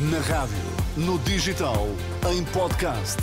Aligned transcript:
Na 0.00 0.20
rádio, 0.20 0.54
no 0.96 1.18
digital, 1.18 1.88
em 2.30 2.44
podcast. 2.44 3.16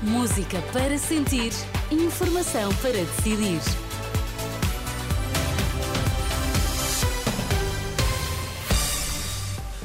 Música 0.00 0.62
para 0.72 0.96
sentir, 0.96 1.50
informação 1.90 2.72
para 2.76 2.92
decidir. 2.92 3.58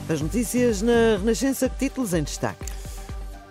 As 0.08 0.22
notícias 0.22 0.84
na 0.84 1.18
Renascença, 1.18 1.68
títulos 1.68 2.14
em 2.14 2.22
destaque. 2.22 2.64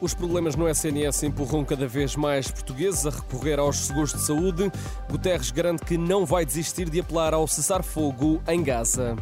Os 0.00 0.14
problemas 0.14 0.54
no 0.54 0.68
SNS 0.68 1.24
empurram 1.24 1.64
cada 1.64 1.88
vez 1.88 2.14
mais 2.14 2.48
portugueses 2.48 3.04
a 3.04 3.10
recorrer 3.10 3.58
aos 3.58 3.76
seguros 3.76 4.12
de 4.12 4.20
saúde. 4.20 4.70
Guterres 5.10 5.50
garante 5.50 5.84
que 5.84 5.98
não 5.98 6.24
vai 6.24 6.46
desistir 6.46 6.88
de 6.88 7.00
apelar 7.00 7.34
ao 7.34 7.48
cessar-fogo 7.48 8.40
em 8.46 8.62
Gaza. 8.62 9.16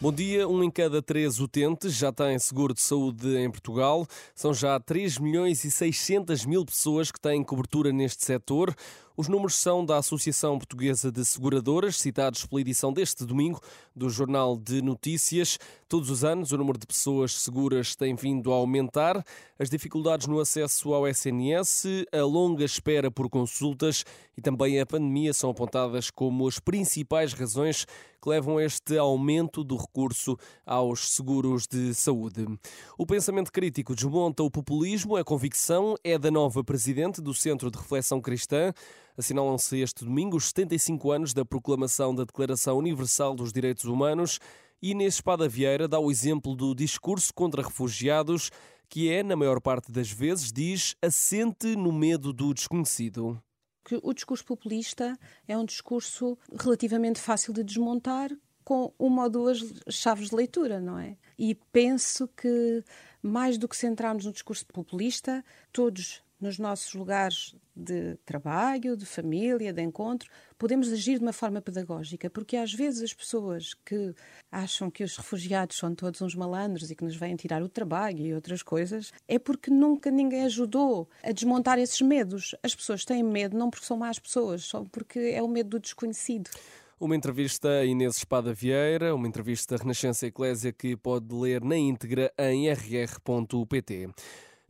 Bom 0.00 0.12
dia. 0.12 0.46
Um 0.46 0.62
em 0.62 0.70
cada 0.70 1.02
três 1.02 1.40
utentes 1.40 1.92
já 1.92 2.12
tem 2.12 2.38
seguro 2.38 2.72
de 2.72 2.80
saúde 2.80 3.36
em 3.36 3.50
Portugal. 3.50 4.06
São 4.32 4.54
já 4.54 4.78
3 4.78 5.18
milhões 5.18 5.64
e 5.64 5.72
600 5.72 6.46
mil 6.46 6.64
pessoas 6.64 7.10
que 7.10 7.20
têm 7.20 7.42
cobertura 7.42 7.90
neste 7.90 8.24
setor. 8.24 8.72
Os 9.18 9.26
números 9.26 9.56
são 9.56 9.84
da 9.84 9.96
Associação 9.96 10.56
Portuguesa 10.58 11.10
de 11.10 11.24
Seguradoras, 11.24 11.96
citados 11.96 12.46
pela 12.46 12.60
edição 12.60 12.92
deste 12.92 13.24
domingo 13.24 13.60
do 13.92 14.08
Jornal 14.08 14.56
de 14.56 14.80
Notícias. 14.80 15.58
Todos 15.88 16.08
os 16.08 16.22
anos, 16.22 16.52
o 16.52 16.56
número 16.56 16.78
de 16.78 16.86
pessoas 16.86 17.32
seguras 17.32 17.96
tem 17.96 18.14
vindo 18.14 18.52
a 18.52 18.54
aumentar. 18.54 19.24
As 19.58 19.68
dificuldades 19.68 20.28
no 20.28 20.38
acesso 20.38 20.94
ao 20.94 21.04
SNS, 21.08 22.06
a 22.12 22.22
longa 22.22 22.64
espera 22.64 23.10
por 23.10 23.28
consultas 23.28 24.04
e 24.36 24.40
também 24.40 24.80
a 24.80 24.86
pandemia 24.86 25.34
são 25.34 25.50
apontadas 25.50 26.12
como 26.12 26.46
as 26.46 26.60
principais 26.60 27.32
razões 27.32 27.86
que 28.22 28.28
levam 28.28 28.58
a 28.58 28.64
este 28.64 28.96
aumento 28.98 29.64
do 29.64 29.76
recurso 29.76 30.36
aos 30.64 31.12
seguros 31.14 31.66
de 31.66 31.92
saúde. 31.92 32.46
O 32.96 33.04
pensamento 33.04 33.52
crítico 33.52 33.96
desmonta 33.96 34.44
o 34.44 34.50
populismo, 34.50 35.16
a 35.16 35.24
convicção 35.24 35.96
é 36.04 36.16
da 36.16 36.30
nova 36.30 36.62
presidente 36.62 37.20
do 37.20 37.34
Centro 37.34 37.68
de 37.68 37.78
Reflexão 37.78 38.20
Cristã. 38.20 38.72
Assinalam-se 39.18 39.80
este 39.80 40.04
domingo 40.04 40.36
os 40.36 40.46
75 40.50 41.10
anos 41.10 41.34
da 41.34 41.44
proclamação 41.44 42.14
da 42.14 42.22
Declaração 42.22 42.78
Universal 42.78 43.34
dos 43.34 43.52
Direitos 43.52 43.84
Humanos. 43.84 44.38
E 44.80 44.92
Inês 44.92 45.14
Espada 45.14 45.48
Vieira 45.48 45.88
dá 45.88 45.98
o 45.98 46.08
exemplo 46.08 46.54
do 46.54 46.72
discurso 46.72 47.34
contra 47.34 47.60
refugiados, 47.60 48.52
que 48.88 49.10
é, 49.10 49.24
na 49.24 49.34
maior 49.34 49.60
parte 49.60 49.90
das 49.90 50.08
vezes, 50.08 50.52
diz, 50.52 50.94
assente 51.02 51.74
no 51.74 51.90
medo 51.92 52.32
do 52.32 52.54
desconhecido 52.54 53.42
que 53.84 53.98
o 54.02 54.12
discurso 54.12 54.44
populista 54.44 55.18
é 55.46 55.56
um 55.56 55.64
discurso 55.64 56.36
relativamente 56.60 57.18
fácil 57.18 57.54
de 57.54 57.64
desmontar 57.64 58.30
com 58.62 58.92
uma 58.98 59.22
ou 59.24 59.30
duas 59.30 59.64
chaves 59.88 60.28
de 60.28 60.36
leitura, 60.36 60.78
não 60.78 60.98
é? 60.98 61.16
E 61.38 61.54
penso 61.72 62.28
que, 62.28 62.84
mais 63.22 63.56
do 63.56 63.66
que 63.66 63.74
centrarmos 63.74 64.26
no 64.26 64.32
discurso 64.32 64.66
populista, 64.66 65.42
todos 65.72 66.22
nos 66.40 66.58
nossos 66.58 66.94
lugares 66.94 67.54
de 67.74 68.16
trabalho, 68.24 68.96
de 68.96 69.06
família, 69.06 69.72
de 69.72 69.82
encontro, 69.82 70.28
podemos 70.56 70.92
agir 70.92 71.18
de 71.18 71.24
uma 71.24 71.32
forma 71.32 71.60
pedagógica, 71.60 72.28
porque 72.28 72.56
às 72.56 72.72
vezes 72.72 73.02
as 73.02 73.14
pessoas 73.14 73.74
que 73.84 74.14
acham 74.50 74.90
que 74.90 75.04
os 75.04 75.16
refugiados 75.16 75.76
são 75.76 75.94
todos 75.94 76.20
uns 76.20 76.34
malandros 76.34 76.90
e 76.90 76.96
que 76.96 77.04
nos 77.04 77.16
vêm 77.16 77.36
tirar 77.36 77.62
o 77.62 77.68
trabalho 77.68 78.24
e 78.26 78.34
outras 78.34 78.62
coisas, 78.62 79.12
é 79.26 79.38
porque 79.38 79.70
nunca 79.70 80.10
ninguém 80.10 80.44
ajudou 80.44 81.08
a 81.22 81.32
desmontar 81.32 81.78
esses 81.78 82.00
medos. 82.00 82.54
As 82.62 82.74
pessoas 82.74 83.04
têm 83.04 83.22
medo 83.22 83.56
não 83.56 83.70
porque 83.70 83.86
são 83.86 83.96
más 83.96 84.18
pessoas, 84.18 84.64
só 84.64 84.84
porque 84.90 85.18
é 85.18 85.42
o 85.42 85.48
medo 85.48 85.70
do 85.70 85.80
desconhecido. 85.80 86.50
Uma 87.00 87.14
entrevista 87.14 87.68
a 87.68 87.84
Inês 87.84 88.16
Espada 88.16 88.52
Vieira, 88.52 89.14
uma 89.14 89.28
entrevista 89.28 89.76
da 89.76 89.82
Renascença 89.82 90.26
Eclésia 90.26 90.72
que 90.72 90.96
pode 90.96 91.32
ler 91.32 91.62
na 91.62 91.76
íntegra 91.76 92.32
em 92.36 92.68
rr.pt. 92.68 94.08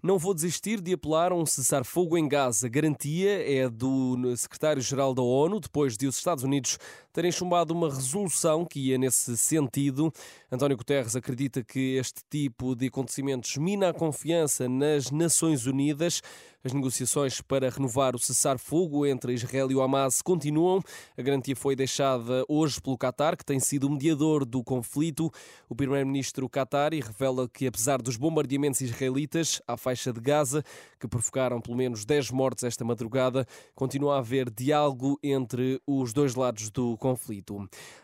Não 0.00 0.16
vou 0.16 0.32
desistir 0.32 0.80
de 0.80 0.92
apelar 0.92 1.32
a 1.32 1.34
um 1.34 1.44
cessar-fogo 1.44 2.16
em 2.16 2.28
Gaza. 2.28 2.68
Garantia 2.68 3.42
é 3.44 3.68
do 3.68 4.16
secretário-geral 4.36 5.12
da 5.12 5.22
ONU, 5.22 5.58
depois 5.58 5.96
de 5.96 6.06
os 6.06 6.16
Estados 6.16 6.44
Unidos 6.44 6.78
terem 7.18 7.32
chumbado 7.32 7.74
uma 7.74 7.92
resolução 7.92 8.64
que 8.64 8.78
ia 8.78 8.96
nesse 8.96 9.36
sentido. 9.36 10.12
António 10.52 10.76
Guterres 10.76 11.16
acredita 11.16 11.64
que 11.64 11.96
este 11.96 12.22
tipo 12.30 12.76
de 12.76 12.86
acontecimentos 12.86 13.56
mina 13.56 13.88
a 13.88 13.92
confiança 13.92 14.68
nas 14.68 15.10
Nações 15.10 15.66
Unidas. 15.66 16.22
As 16.62 16.72
negociações 16.72 17.40
para 17.40 17.70
renovar 17.70 18.16
o 18.16 18.18
cessar-fogo 18.18 19.06
entre 19.06 19.32
Israel 19.32 19.70
e 19.70 19.74
o 19.74 19.80
Hamas 19.80 20.20
continuam. 20.20 20.80
A 21.16 21.22
garantia 21.22 21.54
foi 21.54 21.76
deixada 21.76 22.44
hoje 22.48 22.80
pelo 22.80 22.98
Qatar, 22.98 23.36
que 23.36 23.44
tem 23.44 23.60
sido 23.60 23.86
o 23.86 23.90
mediador 23.90 24.44
do 24.44 24.62
conflito. 24.62 25.30
O 25.68 25.74
primeiro-ministro 25.74 26.48
Qatari 26.48 27.00
revela 27.00 27.48
que, 27.48 27.66
apesar 27.66 28.02
dos 28.02 28.16
bombardeamentos 28.16 28.80
israelitas 28.80 29.62
à 29.66 29.76
faixa 29.76 30.12
de 30.12 30.20
Gaza, 30.20 30.64
que 30.98 31.06
provocaram 31.06 31.60
pelo 31.60 31.76
menos 31.76 32.04
10 32.04 32.32
mortes 32.32 32.64
esta 32.64 32.84
madrugada, 32.84 33.46
continua 33.74 34.16
a 34.16 34.18
haver 34.18 34.50
diálogo 34.50 35.18
entre 35.22 35.80
os 35.86 36.12
dois 36.12 36.34
lados 36.34 36.70
do 36.70 36.96
conflito. 36.98 37.07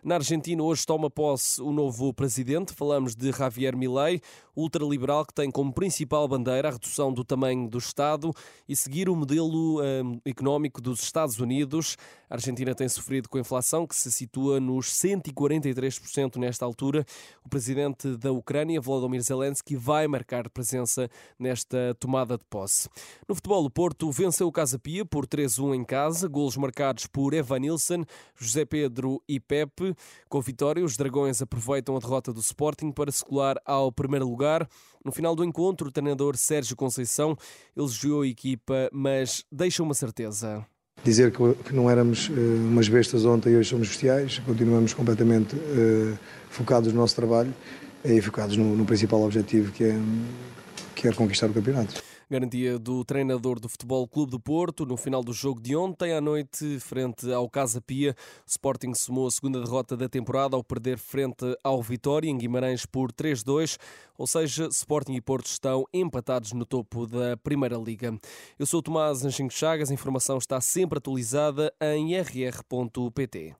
Na 0.03 0.17
Argentina, 0.17 0.63
hoje 0.63 0.87
toma 0.87 1.11
posse 1.11 1.61
o 1.61 1.73
novo 1.73 2.13
presidente. 2.13 2.73
Falamos 2.73 3.15
de 3.15 3.33
Javier 3.33 3.77
Milei, 3.77 4.21
ultraliberal 4.57 5.25
que 5.27 5.35
tem 5.35 5.51
como 5.51 5.73
principal 5.73 6.27
bandeira 6.29 6.69
a 6.69 6.73
redução 6.73 7.13
do 7.13 7.25
tamanho 7.25 7.69
do 7.69 7.79
Estado 7.79 8.33
e 8.69 8.77
seguir 8.77 9.09
o 9.09 9.17
modelo 9.17 9.83
um, 9.83 10.21
económico 10.25 10.81
dos 10.81 11.03
Estados 11.03 11.39
Unidos. 11.39 11.97
A 12.31 12.35
Argentina 12.35 12.75
tem 12.75 12.89
sofrido 12.89 13.29
com 13.29 13.39
a 13.39 13.41
inflação 13.41 13.87
que 13.87 13.95
se 13.95 14.11
situa 14.11 14.61
nos 14.61 14.87
143% 14.87 16.37
nesta 16.37 16.65
altura. 16.65 17.05
O 17.45 17.49
presidente 17.49 18.17
da 18.17 18.33
Ucrânia, 18.33 18.81
Volodymyr 18.81 19.23
Zelensky, 19.23 19.77
vai 19.77 20.07
marcar 20.07 20.49
presença 20.51 21.11
nesta 21.39 21.95
tomada 21.99 22.37
de 22.39 22.45
posse. 22.45 22.89
No 23.29 23.35
futebol, 23.35 23.65
o 23.65 23.71
Porto 23.71 24.11
venceu 24.11 24.47
o 24.47 24.53
Casa 24.53 24.79
Pia 24.79 25.05
por 25.05 25.27
3-1 25.27 25.75
em 25.75 25.85
casa, 25.85 26.29
golos 26.29 26.57
marcados 26.57 27.07
por 27.07 27.35
Evan 27.35 27.61
Nilsson, 27.61 28.05
José 28.37 28.65
Pedro 28.65 28.94
e 29.28 29.41
Pepe. 29.41 29.94
Com 30.28 30.38
a 30.38 30.41
vitória, 30.41 30.84
os 30.84 30.97
Dragões 30.97 31.41
aproveitam 31.43 31.97
a 31.97 31.99
derrota 31.99 32.32
do 32.32 32.41
Sporting 32.41 32.93
para 32.93 33.10
se 33.10 33.25
colar 33.25 33.56
ao 33.65 33.91
primeiro 33.91 34.28
lugar. 34.28 34.69
No 35.05 35.12
final 35.12 35.34
do 35.34 35.44
encontro, 35.44 35.88
o 35.88 35.93
treinador 35.93 36.37
Sérgio 36.37 36.77
Conceição 36.77 37.37
elogiou 37.77 38.22
a 38.22 38.27
equipa, 38.27 38.88
mas 38.93 39.44
deixa 39.50 39.82
uma 39.82 39.94
certeza. 39.94 40.65
Dizer 41.03 41.32
que 41.32 41.75
não 41.75 41.91
éramos 41.91 42.28
uh, 42.28 42.32
umas 42.32 42.88
bestas 42.88 43.25
ontem 43.25 43.53
e 43.53 43.56
hoje 43.56 43.71
somos 43.71 43.88
bestiais, 43.88 44.38
continuamos 44.38 44.94
completamente 44.94 45.55
uh, 45.56 46.19
focados 46.49 46.93
no 46.93 47.00
nosso 47.00 47.16
trabalho 47.16 47.53
e 48.05 48.21
focados 48.21 48.56
no, 48.56 48.76
no 48.76 48.84
principal 48.84 49.22
objetivo 49.22 49.72
que 49.72 49.84
é, 49.84 49.99
que 50.94 51.09
é 51.09 51.12
conquistar 51.12 51.50
o 51.50 51.53
campeonato. 51.53 52.04
Garantia 52.34 52.81
do 52.81 53.05
treinador 53.05 53.61
do 53.61 53.69
Futebol 53.69 54.09
Clube 54.09 54.33
do 54.33 54.41
Porto 54.41 54.84
no 54.84 54.97
final 54.97 55.22
do 55.22 55.33
jogo 55.33 55.61
de 55.61 55.77
ontem 55.77 56.12
à 56.12 56.21
noite, 56.21 56.81
frente 56.81 57.33
ao 57.33 57.49
Casa 57.49 57.81
Pia. 57.81 58.11
O 58.45 58.50
Sporting 58.50 58.93
somou 58.93 59.28
a 59.28 59.31
segunda 59.31 59.61
derrota 59.61 59.97
da 59.97 60.09
temporada 60.09 60.56
ao 60.56 60.65
perder 60.65 60.99
frente 60.99 61.56
ao 61.62 61.81
Vitória 61.81 62.28
em 62.28 62.37
Guimarães 62.37 62.84
por 62.87 63.12
3-2, 63.12 63.78
ou 64.19 64.27
seja, 64.27 64.67
Sporting 64.67 65.12
e 65.12 65.21
Porto 65.21 65.47
estão 65.47 65.84
empatados 65.94 66.53
no 66.53 66.67
topo 66.67 67.06
da 67.06 67.37
Primeira 67.37 67.77
Liga. 67.77 68.19
Eu 68.59 68.67
sou 68.67 68.81
o 68.81 68.83
Tomás 68.83 69.25
Anjinho 69.25 69.49
Chagas, 69.49 69.93
a 69.93 69.94
informação 69.94 70.37
está 70.37 70.61
sempre 70.61 70.99
atualizada 70.99 71.73
em 71.81 72.17
rr.pt. 72.17 73.55